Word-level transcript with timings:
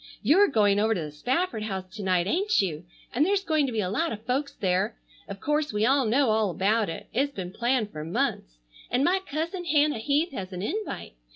You're 0.23 0.47
going 0.47 0.79
over 0.79 0.95
to 0.95 0.99
the 1.01 1.11
Spafford 1.11 1.61
house 1.61 1.85
to 1.95 2.01
night, 2.01 2.25
ain't 2.25 2.59
you? 2.59 2.85
and 3.13 3.23
there's 3.23 3.43
going 3.43 3.67
to 3.67 3.71
be 3.71 3.81
a 3.81 3.89
lot 3.91 4.11
of 4.11 4.25
folks 4.25 4.51
there. 4.59 4.97
Of 5.27 5.39
course 5.39 5.71
we 5.71 5.85
all 5.85 6.05
know 6.07 6.31
all 6.31 6.49
about 6.49 6.89
it. 6.89 7.05
It's 7.13 7.31
been 7.35 7.51
planned 7.51 7.91
for 7.91 8.03
months. 8.03 8.57
And 8.89 9.03
my 9.03 9.19
cousin 9.23 9.63
Hannah 9.63 9.99
Heath 9.99 10.31
has 10.31 10.51
an 10.53 10.63
invite. 10.63 11.13